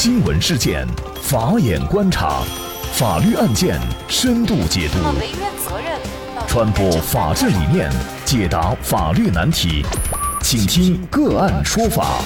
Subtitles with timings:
[0.00, 0.86] 新闻事件，
[1.20, 2.44] 法眼观察，
[2.92, 3.76] 法律案件
[4.06, 4.98] 深度解读，
[6.46, 7.90] 传播法治理念，
[8.24, 9.84] 解答法律难题，
[10.40, 12.22] 请听个案说法。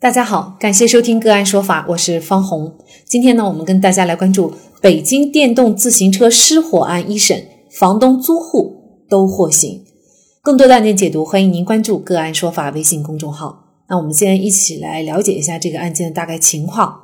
[0.00, 2.76] 大家好，感谢收听个案说法，我是方红。
[3.04, 9.84] 今天呢，我们跟大家来关注北京电动自行车失火案一审，房东、租户都获刑。
[10.42, 13.65] 更多的案件解读，欢迎您关注个案说法微信公众号。
[13.88, 17.02] 那我们先一起来了解一下这个案件的大概情况。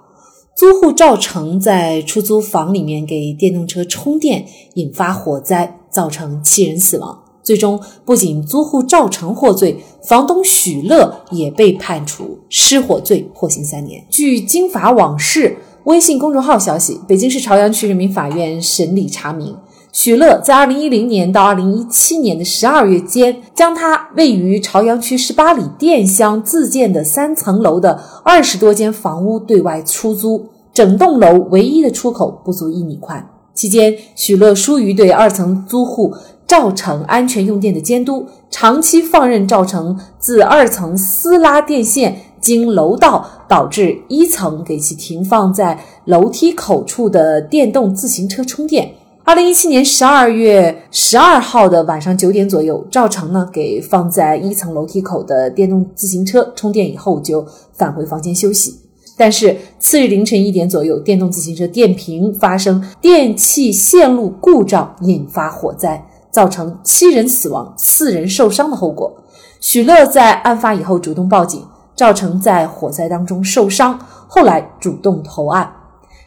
[0.55, 7.23] 租户赵成在出租房里面给电动车充电，引发火灾，造成七人死亡。
[7.43, 14.05] 最终，不仅租户赵成获罪，房东许乐也被判处失火罪，获刑三年。
[14.11, 19.57] 据经法网事微信公众号消息，北京市朝阳区人民法院审理查明。
[19.93, 33.29] 许乐在二零一零年到二零一七年的十二月间，将他位于朝阳区十八里店乡自建的三层楼的二十多间房屋对外出租，整栋楼唯一的出口不足一米宽。
[33.53, 36.15] 期间，许乐疏于对二层租户
[36.47, 48.95] 赵成安全用电的监督，长期放任赵成自二层私拉电线经楼道，导致一层给其停放在楼梯口处的电动自行车充电。
[49.25, 58.81] 二零一七年十二月十二号的晚上九点左右，赵成呢给放在一层楼梯口的电动自行车充电以后，就返回房间休息。
[59.17, 69.23] 但是次日凌晨一点左右，电动自行车电瓶发生电气线路故障，引发火灾，造成七人死亡、四人受伤的后果。
[69.61, 75.73] 许乐在案发以后主动报警，赵成在火灾当中受伤，后来主动投案。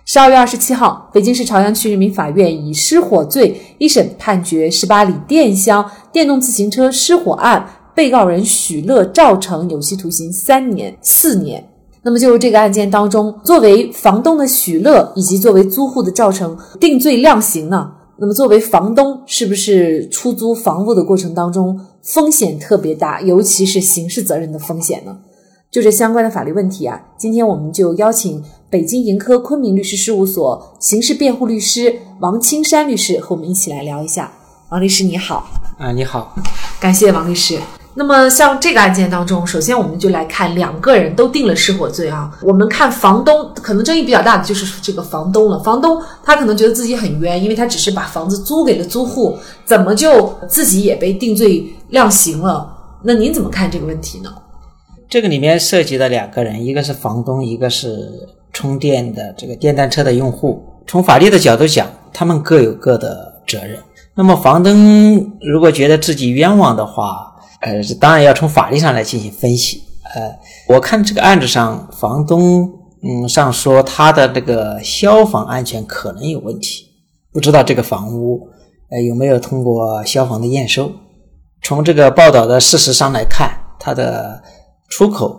[0.07, 11.67] 十二月二十七号，北京市朝阳区人民法院以失火罪一审判决十八里店乡电动自行车失火案被告人许乐、赵成有期徒刑三年、四年。
[12.03, 17.91] 那么，就是这个案件当中，作为房东的许乐以及作为租户的赵成定罪量刑呢？
[18.17, 25.17] 那么，作为房东，是不是出租房屋的过程当中风险特别大，尤其是刑事责任的风险呢？
[25.71, 28.43] 就这相关的法律问题啊，今天我们就邀请。
[28.75, 34.29] 北京盈科昆明律师事务所刑事辩护律师王青山律师和我们一起来聊一下。
[34.67, 35.47] 王律师你好，
[35.77, 36.35] 啊你好，
[36.77, 37.57] 感谢王律师。
[37.93, 42.29] 那么像这个案件当中，首先我们就来看两个人都定了失火罪啊。
[42.41, 45.57] 我们看房东，可能争议比较大的就是这个房东了。
[45.63, 52.69] 房东他可能觉得自己很冤，因为他只是把房子租给了租户，怎么就自己也被定罪量刑了？
[53.03, 54.29] 那您怎么看这个问题呢？
[55.07, 58.27] 这个里面涉及的两个人，一个是房东，一个是。
[58.55, 63.77] 充电的这个电单车的用户，从法律的角度讲，他们各有各的责任。
[64.15, 69.83] 那么房东如果觉得自己冤枉的话，呃，当然要从法律上来进行分析。
[70.15, 70.33] 呃，
[70.69, 72.71] 我看这个案子上，房东
[73.03, 76.85] 嗯上说他的这个消防安全可能有问题，
[77.33, 78.47] 不知道这个房屋
[78.89, 80.89] 呃有没有通过消防的验收。
[81.61, 84.41] 从这个报道的事实上来看，它的
[84.87, 85.37] 出口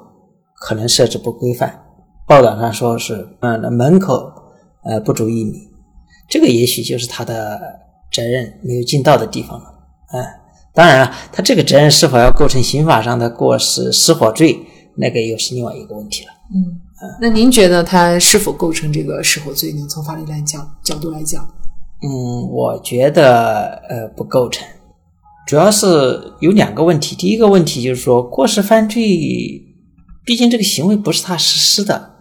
[0.61, 1.86] 可能设置不规范。
[2.27, 4.33] 报道上说是，嗯，门口
[4.83, 5.69] 呃不足一米，
[6.29, 7.61] 这个也许就是他的
[8.13, 9.65] 责任没有尽到的地方了。
[10.13, 10.25] 嗯，
[10.75, 14.59] 当然了，他这个责任是否要构成刑法上的过失失火罪，
[14.97, 16.33] 那个又是另外一个问题了。
[16.53, 16.81] 嗯，
[17.21, 19.87] 那您觉得他是否构成这个失火罪呢？
[19.89, 21.49] 从法律来讲角度来讲，
[22.03, 24.67] 嗯，我觉得呃不构成，
[25.47, 27.15] 主要是有两个问题。
[27.15, 29.01] 第一个问题就是说过失犯罪，
[30.25, 32.16] 毕竟这个行为不是他实施的。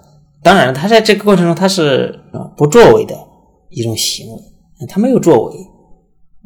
[0.45, 2.19] 当然，他在这个过程中他是
[2.56, 3.17] 不作为的
[3.72, 4.39] 一种行为，
[4.88, 5.56] 他没有作为，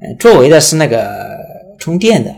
[0.01, 1.37] 呃，作为的是那个
[1.77, 2.33] 充电的，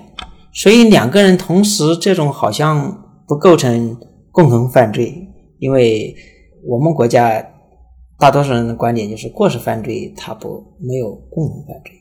[0.51, 3.95] 所以两个人同时这种好像不构成
[4.31, 5.13] 共同犯罪，
[5.59, 6.15] 因为
[6.67, 7.45] 我们国家
[8.17, 11.93] 大多数人的观点就是过失犯罪他不没有共同犯罪，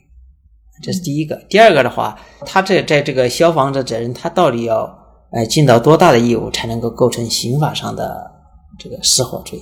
[0.81, 1.35] 这是第一个。
[1.47, 2.17] 第二个的话，
[2.47, 4.91] 他这在这个消防的责任，他到底要
[5.31, 8.30] 呃尽到多大的义务才能够构成刑法上的？
[8.81, 9.61] 这个失火罪，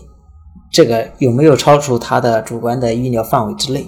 [0.71, 3.85] 这个有没有超出他的主观的预料范围之内？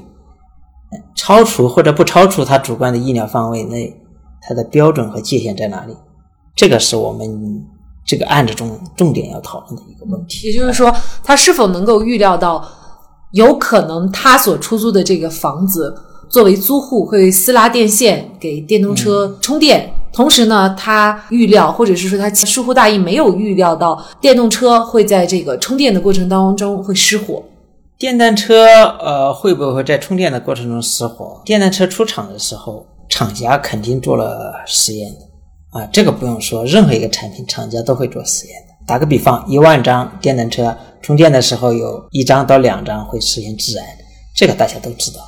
[1.15, 3.95] 超出或者不超出他主观的意料范围内，
[4.41, 5.95] 它的标准和界限在哪里？
[6.53, 7.65] 这个是我们
[8.05, 10.47] 这个案子中重点要讨论的一个问题。
[10.47, 10.93] 也就是说，
[11.23, 12.67] 他是否能够预料到，
[13.31, 15.95] 有可能他所出租的这个房子
[16.27, 19.93] 作为租户会私拉电线给电动车充电？
[20.11, 27.41] 同时呢，他预料或者是说他疏忽大意，没有预料到电动车会在这个充电的过程当中会失火。
[27.97, 28.65] 电单车
[28.99, 31.39] 呃会不会在充电的过程中失火？
[31.45, 38.73] 电单车出厂的时候，厂家肯定做了实验的啊，这个不用说，任何一个产品厂家都会做实验的。
[38.87, 43.85] 打个比方，一万张电单车充电的时候，有一张到两张会实现自燃，
[44.35, 45.19] 这个大家都知道，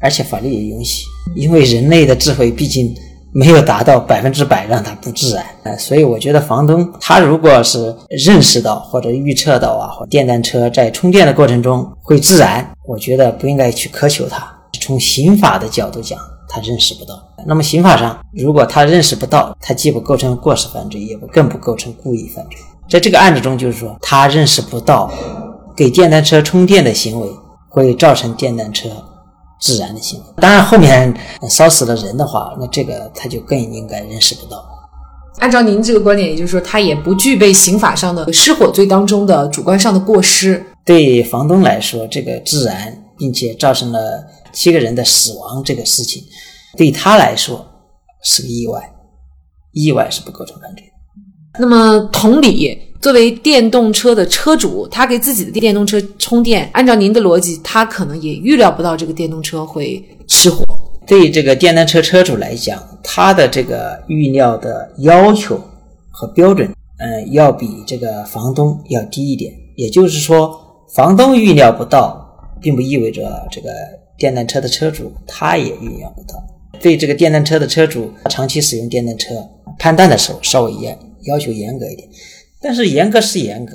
[0.00, 1.04] 而且法律也允许，
[1.36, 2.92] 因为人类的智慧毕竟
[3.32, 5.44] 没有达到百分之百让它不自燃。
[5.62, 14.46] 呃，所以我觉得房东他如果是认识到或者预测到啊，或电单车在充电的过程中会自燃，我觉得不应该去苛求他。
[14.80, 16.18] 从刑法的角度讲，
[16.48, 17.14] 他认识不到。
[17.46, 22.58] 那么刑法上，如果他认识不到，他既不构成过失犯罪，也不更不构成故意犯罪。
[22.88, 25.10] 在这个案子中，就是说他认识不到
[25.76, 27.28] 给电单车充电的行为
[27.68, 28.88] 会造成电单车
[29.62, 30.26] 自然的行为。
[30.38, 31.14] 当然，后面
[31.48, 34.62] 烧死了人的话，那这个他就更应该认识不到。
[35.38, 40.62] 按照您这个观点，也就是说，他也不具备刑法上的失火罪当中的主观上的过失。
[40.84, 46.22] 对房东来说，这个自燃并且造成了七个人的死亡这个事情，
[46.76, 47.64] 对他来说
[48.24, 48.92] 是个意外，
[49.72, 50.84] 意外是不构成犯罪。
[51.58, 60.64] 那么，同理，作为电动车的车主，他给自己的电动车充电，按照您的逻辑，他可能也预料不到这个电动车会失火。
[61.04, 65.60] 对这个电单车车主来讲，他的这个预料的要求
[66.12, 69.52] 和标准，嗯，要比这个房东要低一点。
[69.74, 70.56] 也就是说，
[70.94, 72.24] 房东预料不到，
[72.60, 73.68] 并不意味着这个
[74.16, 76.40] 电单车的车主他也预料不到。
[76.80, 79.34] 对这个电单车的车主，长期使用电单车，
[79.76, 80.96] 判断的时候稍微严。
[81.24, 82.08] 要求严格一点，
[82.62, 83.72] 但是严格是严格，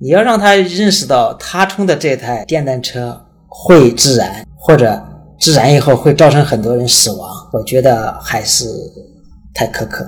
[0.00, 5.00] 你要让他认识到他充的这台电单车会自燃，或者
[5.38, 8.64] 自燃以后会造成很多人死亡，我觉得还是
[9.52, 10.06] 太苛刻。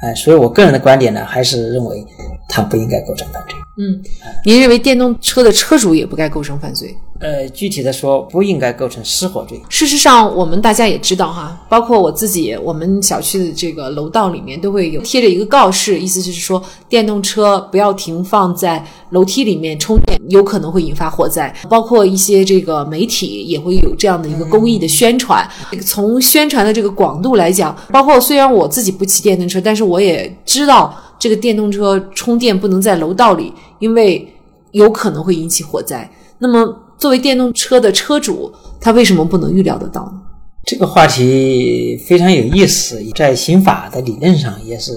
[0.00, 2.04] 哎，所以我个人的观点呢，还是认为
[2.52, 3.56] 他不应该构成犯罪。
[3.78, 3.98] 嗯，
[4.44, 6.94] 您认为电动车的车主也不该构成犯罪？
[7.20, 9.58] 呃，具体的说，不应该构成失火罪。
[9.70, 21.54] 事实上，我们大家也知道哈，包括我自己，我们小区的这个楼道里面都会有贴着一个告示，意思就是说，电动车不要停放在楼梯里面充电，有可能会引发火灾。
[21.70, 25.48] 包括一些这个媒体也会有这样的一个公益的宣传。
[25.80, 34.26] 从宣传的这个广度来讲，包括虽然我自己不骑电动车，但是我也知道这个电动车充电不能在楼道里，因为
[34.72, 36.10] 有可能会引起火灾。
[36.40, 36.80] 那么。
[36.98, 40.22] 作为电动车的车主，他为什么不能预料得到呢？
[40.64, 44.92] 这个话题非常有意思，在刑法的理论上也是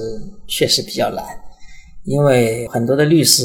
[0.46, 1.24] 确实比较难，
[2.04, 3.44] 因为很多的律师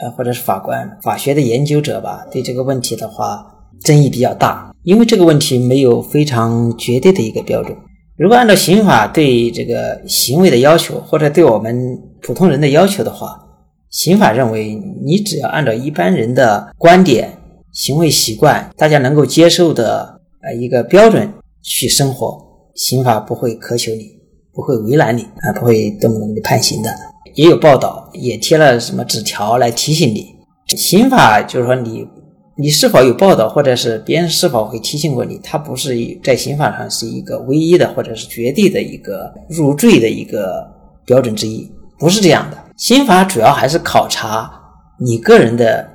[0.00, 3.46] 呃或者是法官、法学的研究者吧，对这个问题的话
[3.84, 7.76] 争议比较大，因为这个问题没有非常绝对的一个标准。
[8.16, 13.46] 如果按照刑法对这个行为的要求，或者对我们普通人的要求的话，
[13.90, 14.74] 刑法认为
[15.04, 17.36] 你只要按照一般人的观点。
[17.72, 21.32] 行为习惯，大家能够接受的呃一个标准
[21.62, 22.36] 去生活，
[22.74, 24.10] 刑法不会苛求你，
[24.52, 26.90] 不会为难你啊，不会动不动就判刑的。
[27.36, 30.34] 也有报道，也贴了什么纸条来提醒你。
[30.76, 32.04] 刑法就是说你
[32.56, 35.94] 你是否有报道，或者是别人是否会提醒过你，它不是
[36.24, 40.68] 在刑法上是一个唯一的或者是绝对的一个入罪的一个
[41.06, 41.70] 标准之一，
[42.00, 42.58] 不是这样的。
[42.76, 44.50] 刑法主要还是考察
[44.98, 45.86] 你个人的，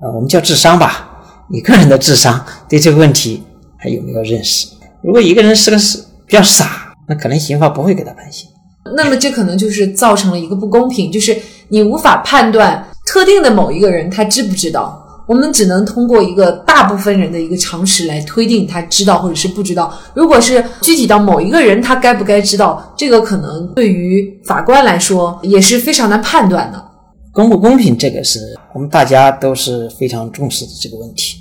[0.00, 1.08] 呃，我们叫智商吧。
[1.48, 3.42] 你个人的智商对这个问题
[3.76, 4.68] 还有没有认识？
[5.02, 8.48] 如果一个人是个是比较傻，那可能刑法不会给他判刑。
[8.96, 11.36] 那么这可能就是造成了一个不公平，就是
[11.68, 14.99] 你无法判断特定的某一个人他知不知道，
[15.30, 19.96] 我们只能通过一个大部分人的一个常识来推定他知道或者是不知道。
[20.12, 26.84] 如果是具体到某一个人他该不该知道，这个可能对于法官来说也是非常难判断的。
[27.32, 28.40] 公不公平，这个是
[28.74, 31.36] 我们大家都是非常重视的这个问题。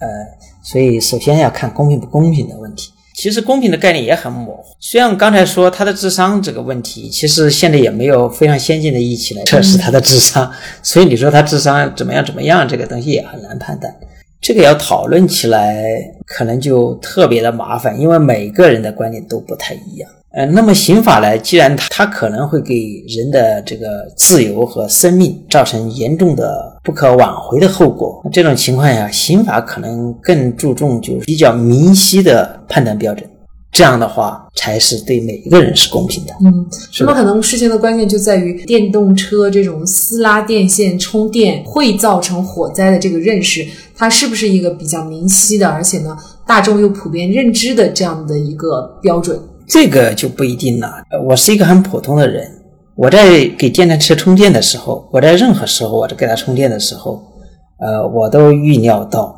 [0.00, 0.08] 呃，
[0.64, 2.90] 所以首先要看公平不公平的问题。
[3.20, 4.74] 其实公平的概念也很模糊。
[4.80, 10.50] 虽然刚才说他的智商这个问题，其实现在也没有非常先进的仪器来测试他的智商，
[10.82, 13.94] 所以你说他智商怎么样怎么样，这个东西也很难判断。
[14.40, 15.84] 这个要讨论起来，
[16.26, 20.10] 可能就特别的麻烦，因为每个人的观点都不太一样。
[20.32, 21.36] 呃，那么刑法呢？
[21.38, 33.28] 既然它它可能会给人的这个自由和生命造成严重的不可挽回的后果，这种情况下，刑法可能更注重就是比较明晰的判断标准。
[33.72, 36.32] 这样的话，才是对每一个人是公平的。
[36.42, 36.66] 嗯，
[37.00, 43.64] 那么可能事情的关键就在于电动车这种私拉电线充电会造成火灾的这个认识，
[43.96, 49.40] 它是不是一个比较明晰的，而且呢，大众又普遍认知的这样的一个标准？
[49.68, 50.92] 这个就不一定了。
[51.24, 52.50] 我是一个很普通的人，
[52.96, 57.22] 我在给电动车充电的时候，我在任何时候我在给它充电的时候，
[57.78, 59.32] 呃，我都预料到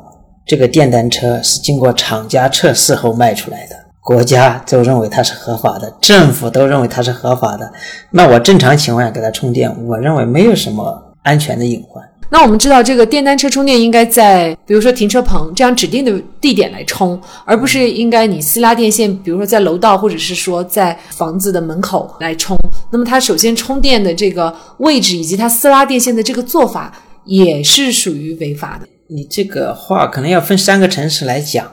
[0.47, 7.71] 这个电单车是经过厂家测试后卖出来的，国家都认为它是合法的，政府都认为它是合法的。
[8.11, 12.03] 那我正常情况下给它充电，我认为没有什么安全的隐患。
[12.29, 22.57] 那我们知道，这个电单车充电应该在比如说停车棚这样指定的地点来充，而不是应该你私拉电线，比如说在楼道或者是说在房子的门口来充。
[22.91, 26.91] 那么它首先充电的这个位置以及它私拉电线的这个做法
[27.23, 28.87] 也是属于违法的。
[29.07, 31.71] 你这个话可能要分三个层次来讲。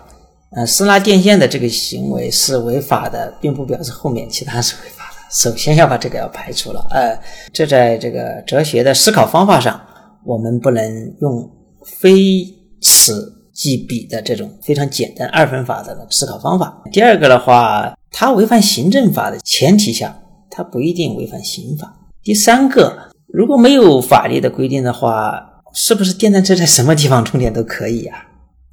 [0.56, 5.16] 呃，私拉电线的这个行为是违法的，并不表示后面其他是违法的。
[5.30, 6.84] 首先要把这个要排除了。
[6.90, 7.16] 呃，
[7.52, 9.80] 这在这个哲学的思考方法上。
[10.22, 11.50] 我们不能用
[11.82, 12.44] 非
[12.82, 16.82] 此即彼的这种非常简单二分法的思考方法。
[16.92, 20.14] 第二个的话，它违反行政法的前提下，
[20.50, 21.90] 它不一定违反刑法。
[22.22, 25.42] 第三个，如果没有法律的规定的话，
[25.72, 28.26] 是不是电单车在什么地方充电都可以呀？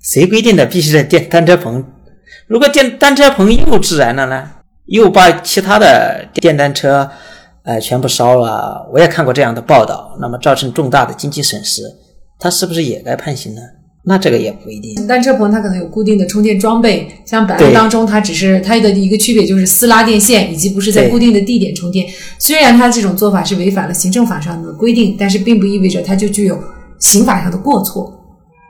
[0.08, 1.84] 谁规定的必须在电单车棚？
[2.48, 4.52] 如果电单车棚又自燃了呢？
[4.86, 7.10] 又把其他的电单车？
[7.64, 8.90] 呃，全部烧了！
[8.94, 10.18] 我也看过这样的报道。
[10.22, 11.82] 那么造成重大的经济损失，
[12.40, 13.62] 他是不是也该判刑呢？
[14.06, 15.06] 那这个也不一定。
[15.06, 22.08] 单车棚它可能有固定的充电装备，像本案当中，它只是它的一个区别就是私拉电线，以及不是在固定的地点充电。
[22.40, 26.58] 虽然它这种做法是违反了行政法上的规定，但是并不意味着它就具有
[27.00, 28.10] 刑法上的过错。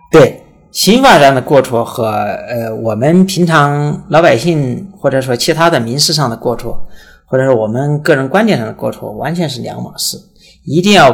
[0.09, 0.41] 对，
[0.77, 6.87] 刑法上的过错和呃我们平常老百姓或者说其他的民事上的过错。
[7.25, 10.17] 或者说我们个人观点上的过错完全是两码事，
[10.63, 11.11] 一定要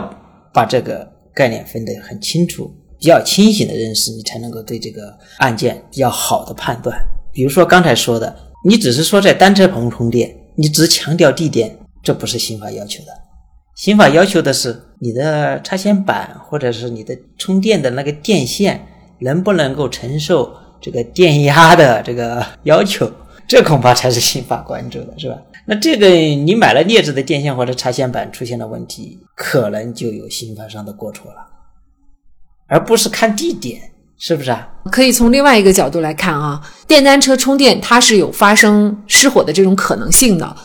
[0.54, 6.96] 把这个概念分得很清楚，比较清醒的认识，你才能够对这个案件比较好的判断。
[7.32, 13.12] 比如说刚才说的，你只是说在单车棚充电，你只强调地点，这不是刑法要求的。
[13.76, 18.86] 刑法要求的是你的插线板或者是你的充电的那个电线
[19.24, 23.10] 能不能够承受这个电压的这个要求，
[23.48, 25.38] 这恐怕才是刑法关注的，是吧？
[25.66, 31.38] 那这个你买了劣质的电线或者插线板出现了问题，可能就有刑法上的过错了，
[32.68, 33.80] 而不是看地点，
[34.18, 34.68] 是不是啊？
[34.92, 40.56] 可以从另外一个角度来看啊，电单车充电它是有发生失火的这种可能性的。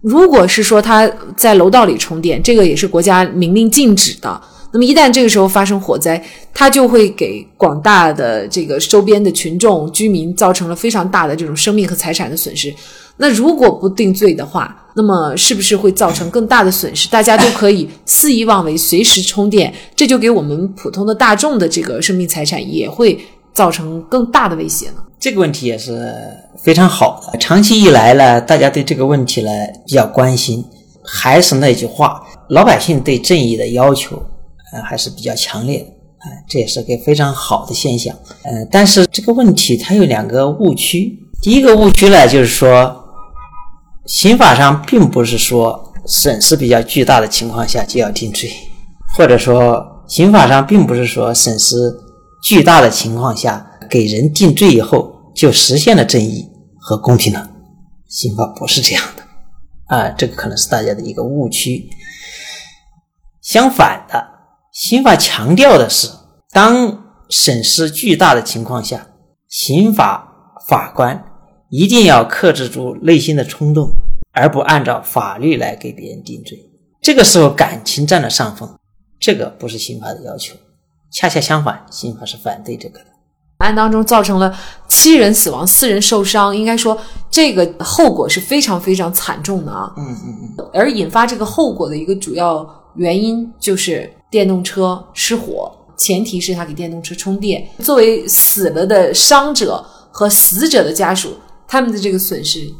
[0.00, 4.42] 如果是说它在楼道里充电，这个也是国家明令禁止的。
[4.72, 6.22] 那么一旦这个时候发生火灾，
[6.54, 12.74] 它就会给广大的这个周边的群众居民造成了非常大的这种生命和财产的损失。
[13.18, 17.06] 那如果不定罪的话，那么是不是会造成更大的损失？
[17.10, 23.18] 大家都可以肆意妄为，随时充电，这就给我们普通的大众的这个生命财产也会
[23.52, 24.96] 造成更大的威胁呢？
[25.20, 26.10] 这个问题也是
[26.58, 27.38] 非常好的。
[27.38, 29.50] 长期以来呢，大家对这个问题呢
[29.86, 30.64] 比较关心。
[31.04, 34.24] 还是那句话，老百姓对正义的要求，
[34.72, 35.86] 呃，还是比较强烈的。
[36.18, 38.16] 啊，这也是个非常好的现象。
[38.42, 41.18] 呃，但是这个问题它有两个误区。
[41.40, 42.98] 第一个误区呢，就是说。
[44.04, 48.50] 刑法上并不是说损失比较巨大的情况下就要定罪，
[49.16, 51.76] 或者说刑法上并不是说损失
[52.42, 56.44] 巨大的情况下给人定罪以后就实现了正义
[56.80, 57.48] 和公平了。
[58.08, 61.88] 刑法不是这样的啊，这个可能是大家的一个误区。
[63.40, 64.31] 相反的，
[64.72, 66.08] 刑法强调的是，
[66.50, 69.06] 当损失巨大的情况下，
[69.48, 71.24] 刑法法官。
[71.68, 73.90] 一定要克制住内心的冲动，
[74.32, 76.58] 而不按照法律来给别人定罪。
[77.00, 78.68] 这个时候感情占了上风，
[79.18, 80.54] 这个不是刑法的要求。
[81.10, 83.06] 恰恰相反，刑法是反对这个的。
[83.58, 84.54] 案当中造成了
[84.86, 86.98] 七人死亡、四人受伤，应该说
[87.30, 89.90] 这个后果是非常非常惨重的啊。
[89.96, 90.70] 嗯嗯嗯。
[90.74, 97.68] 而引发这个后果的一个主要原因就是电动车失火，前提是他给电动车充电。
[97.80, 101.36] 作为死了的伤者和死者的家属。
[101.68, 102.70] 他们的这个损失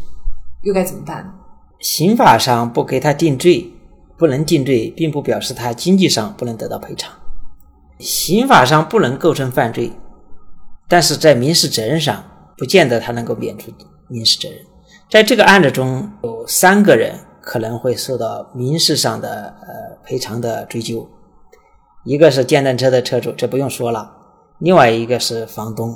[0.65, 1.33] 又该怎么办？
[1.81, 3.73] 刑法上不给他定罪，
[4.19, 7.11] 不能定罪，并不表示他经济上不能得到赔偿。
[7.99, 9.91] 刑法上不能构成犯罪，
[10.89, 12.23] 但是在民事责任上，
[12.59, 13.73] 不见得他能够免除
[14.09, 14.59] 民事责任。
[15.11, 21.09] 在这个案子中有三个人可能会受到民事上的呃赔偿的追究，
[22.05, 24.11] 一个是电单车的车主，这不用说了；
[24.59, 25.95] 另外一个是房东。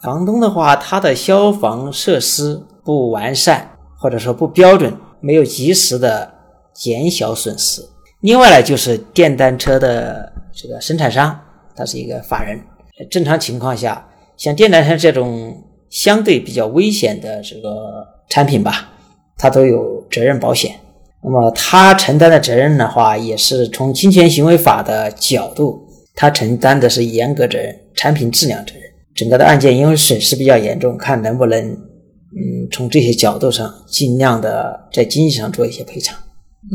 [0.00, 6.30] 房东的话，他的消防设施不完善，或者说不标准，没有及时的
[6.74, 7.80] 减小损失。
[8.20, 11.38] 另外呢，就是电单车的这个生产商，
[11.76, 12.60] 他是一个法人。
[13.08, 18.90] 正常情况下，像电单车这种相对比较危险的这个产品吧，
[19.36, 20.78] 它都有责任保险。
[21.24, 25.80] 那么他承担的责任的话，也是从侵权行为法的角度，
[26.14, 28.82] 他承担的是严格责任、产品质量责任。
[29.14, 36.14] 整个的案件因为损失比较严重，看能不能，嗯，从这些角度上尽量的在经济上做一些赔偿。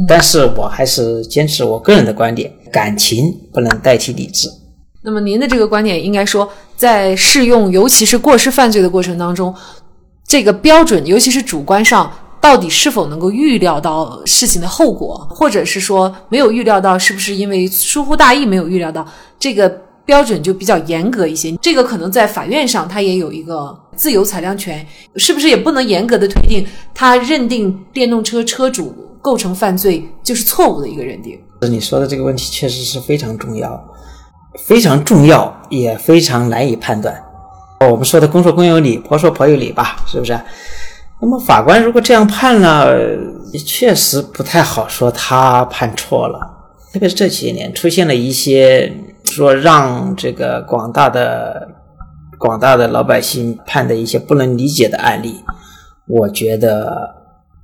[0.08, 4.48] 但是我还是坚持我个人的观点，感情不能代替理智。
[5.04, 9.54] 那么您的这个观点应该说，在适用尤其是过失犯罪的过程当中，
[10.28, 19.06] 这个标准，尤其是主观上，到底是否能够预料到事情的后果，或者是说没有预料到，是不是因为疏忽大意没有预料到，
[19.38, 19.70] 这个
[20.06, 21.52] 标准就比较严格一些。
[21.62, 24.86] 这个可能在法院上他也有一个自由裁量权，
[25.18, 31.38] 是不是也不能严格的推定他认定电动车车主构成犯罪就是错误的一个认定？
[31.62, 33.84] 你说的这个问题确实是非常重要，
[34.66, 37.22] 非常重要，也非常难以判断。
[37.82, 40.40] 我们说的公说公有理，婆说婆有理吧，是不是？
[41.22, 42.96] 那么法官如果这样判了，
[43.66, 46.40] 确实不太好说他判错了。
[46.94, 48.92] 特别是这几年出现了一些
[49.26, 51.68] 说让这个广大的
[52.38, 55.36] 广大的老百姓判的一些不能理解的案例，
[56.08, 57.14] 我觉得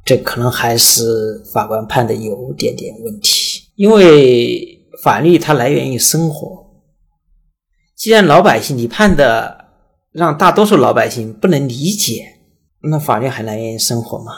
[0.04, 3.62] 这可能还是法官判的有点点问题。
[3.76, 6.66] 因为法律它来源于生活，
[7.96, 9.64] 既然老百姓你判的。
[10.16, 12.35] 让大多数老百姓不能理解，
[12.90, 14.32] 那法律还来源于生活吗？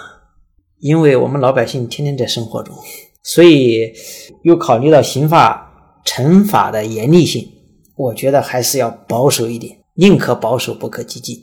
[0.80, 2.76] 因为我们老百姓天天在生活中，
[3.24, 3.92] 所以
[4.44, 7.48] 又考虑到刑法惩罚的严厉性，
[7.96, 11.36] 我觉得还是要保守一点，宁可保守不可激进，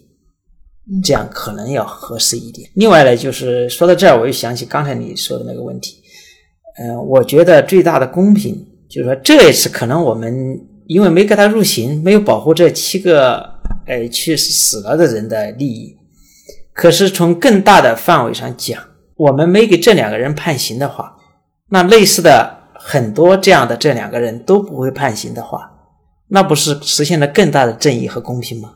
[1.02, 2.70] 这样可能要合适一点。
[2.74, 5.96] 另外呢，就是说到这儿，我又想起刚才你说的那个问题，
[6.78, 8.54] 嗯，我觉得最大的公平
[8.88, 13.52] 就是说这一次可能我们因为没给他入刑，没有保护这七个。
[13.86, 15.94] 哎，去死了的人的利益。
[16.74, 18.78] 可是从更大的范围上讲，
[19.16, 21.16] 我们没给这两个人判刑的话，
[21.70, 25.70] 那类似的很多这样的这两个人都不会判刑的话，
[26.28, 28.72] 那不是实现了更大的正义和公平吗？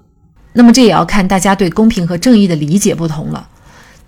[0.52, 3.48] 那么这也要看大家对公平和正义的理解不同了。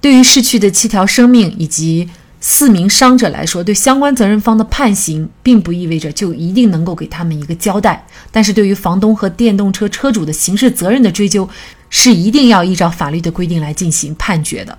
[0.00, 2.09] 对于逝去的七条生命以及。
[2.42, 8.02] 四名伤者来说，对相关责任方的判刑，并不意味着就一定能够给他们一个交代。
[8.30, 11.47] 但是对于房东和电动车车主的刑事责任的追究，
[11.91, 14.79] 是一定要依照法律的规定来进行判决的。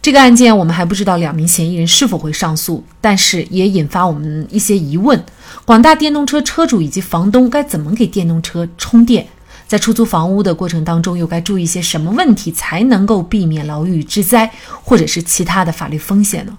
[0.00, 5.22] 这个案件我们还不知道两名嫌疑人是否会上诉，但是也引发我们一些疑问：
[5.66, 9.26] 广大电动车车主以及房东该怎么给电动车充电？
[9.66, 14.50] 在出租房屋的过程当中，又该注意些什么问题，才能够避免牢狱之灾，
[14.82, 16.56] 或者是其他的法律风险呢？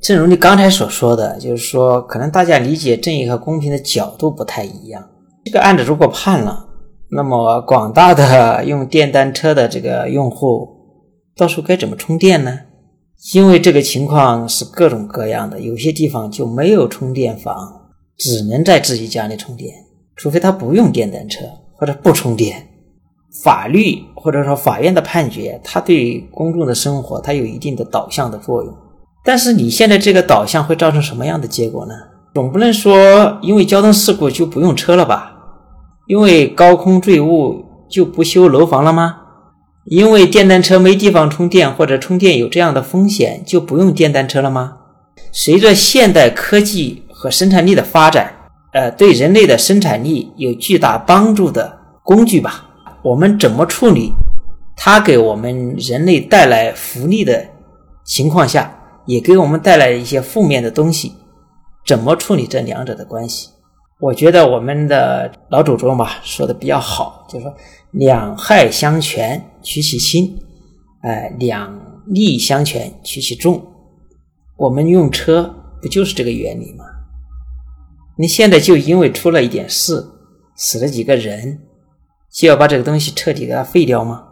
[0.00, 5.02] 正如你刚才所说的，就是说，可能大家理解正义和公平的角度不太一样。
[5.44, 6.64] 这个案子如果判了，
[7.14, 10.66] 那么广大的用电单车的这个用户，
[11.36, 12.58] 到时候该怎么充电呢？
[13.34, 17.54] 因为这个情况是各种各样的，有些地方就没有充电房，
[18.16, 19.72] 只能在自己家里充电，
[20.16, 21.44] 除非他不用电单车
[21.76, 22.66] 或者不充电。
[23.42, 28.74] 法律或者说法院的判决，它对公众的生活，它有一定的导向的作用。
[29.24, 31.94] 但是你现在这个导向会造成什么样的结果呢？
[32.34, 35.31] 总不能说因为交通事故就不用车了吧？
[36.06, 39.18] 因为高空坠物就不修楼房了吗？
[39.84, 44.78] 因为电单车没地方充电或者充电有这样的风险就不用电单车了吗？
[45.32, 48.32] 随着现代科技和生产力的发展，
[48.72, 52.66] 呃，对人类的生产力有巨大帮助的工具吧，
[53.02, 54.12] 我们怎么处理
[54.76, 57.46] 它给我们人类带来福利的
[58.04, 58.78] 情况下？
[59.04, 61.12] 也给我们带来一些负面的东西，
[61.84, 63.48] 怎么处理这两者的关系？
[64.02, 67.54] 我觉得我们的老祖宗吧说的比较好，就是说
[67.92, 70.36] 两害相权取其轻，
[71.02, 71.72] 哎，两
[72.06, 73.64] 利相权取其重。
[74.56, 76.84] 我们用车不就是这个原理吗？
[78.18, 80.04] 你现在就因为出了一点事，
[80.56, 81.60] 死了几个人，
[82.28, 84.24] 就要把这个东西彻底给它废掉吗？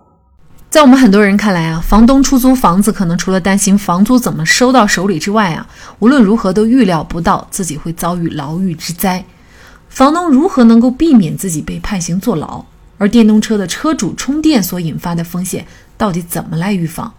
[0.69, 5.65] 在我们很多人看来啊，房东出租房子可能除了担心房租怎么收到手里之外啊，
[6.01, 9.25] 无论如何都预料不到自己会遭遇牢狱之灾。
[9.91, 12.65] 房东如何能够避免自己被判刑坐牢？
[12.97, 15.67] 而电动车的车主充电所引发的风险
[15.99, 17.13] 到底怎么来预防？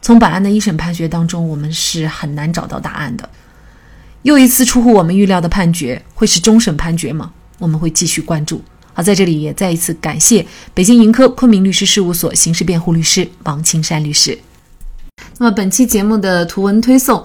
[0.00, 3.28] 从本案的一审判决当中，我们是很难找到答案的。
[4.22, 7.32] 又一次出乎我们预料的判决，会是终审判决吗？
[7.58, 8.62] 我们会继续关注。
[8.94, 14.38] 好，在这里也再一次感谢北京盈科昆明律师事务所刑事辩护律师王青山律师。
[15.38, 17.24] 那么本期节目的图文推送。